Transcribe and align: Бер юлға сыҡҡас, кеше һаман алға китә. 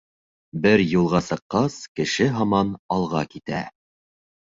Бер 0.63 0.83
юлға 0.93 1.21
сыҡҡас, 1.27 1.77
кеше 2.01 2.29
һаман 2.41 2.75
алға 2.99 3.27
китә. 3.37 3.65